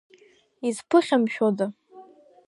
[0.67, 1.65] Изԥыхьамшәода!